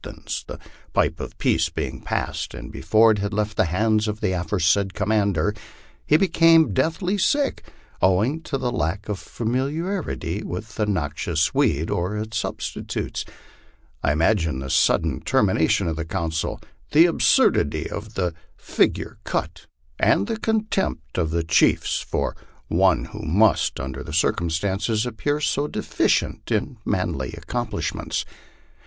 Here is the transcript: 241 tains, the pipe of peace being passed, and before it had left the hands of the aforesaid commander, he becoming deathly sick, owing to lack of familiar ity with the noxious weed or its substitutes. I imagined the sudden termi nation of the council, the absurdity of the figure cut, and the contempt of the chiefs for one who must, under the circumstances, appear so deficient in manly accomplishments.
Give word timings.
241 0.01 0.25
tains, 0.25 0.45
the 0.65 0.91
pipe 0.93 1.19
of 1.19 1.37
peace 1.37 1.69
being 1.69 2.01
passed, 2.01 2.55
and 2.55 2.71
before 2.71 3.11
it 3.11 3.19
had 3.19 3.31
left 3.35 3.55
the 3.55 3.65
hands 3.65 4.07
of 4.07 4.19
the 4.19 4.31
aforesaid 4.31 4.95
commander, 4.95 5.53
he 6.07 6.17
becoming 6.17 6.73
deathly 6.73 7.19
sick, 7.19 7.63
owing 8.01 8.41
to 8.41 8.57
lack 8.57 9.07
of 9.07 9.19
familiar 9.19 10.09
ity 10.09 10.41
with 10.41 10.73
the 10.73 10.87
noxious 10.87 11.53
weed 11.53 11.91
or 11.91 12.17
its 12.17 12.35
substitutes. 12.35 13.23
I 14.01 14.11
imagined 14.13 14.63
the 14.63 14.71
sudden 14.71 15.19
termi 15.21 15.53
nation 15.53 15.87
of 15.87 15.97
the 15.97 16.03
council, 16.05 16.59
the 16.93 17.05
absurdity 17.05 17.87
of 17.87 18.15
the 18.15 18.33
figure 18.57 19.19
cut, 19.23 19.67
and 19.99 20.25
the 20.25 20.39
contempt 20.39 21.19
of 21.19 21.29
the 21.29 21.43
chiefs 21.43 21.99
for 21.99 22.35
one 22.69 23.05
who 23.05 23.21
must, 23.21 23.79
under 23.79 24.01
the 24.03 24.13
circumstances, 24.13 25.05
appear 25.05 25.39
so 25.39 25.67
deficient 25.67 26.51
in 26.51 26.77
manly 26.85 27.33
accomplishments. 27.37 28.25